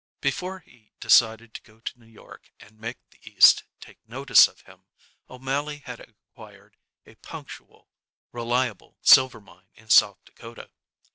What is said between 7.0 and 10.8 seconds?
a punctual, reliable silver mine in South Dakota.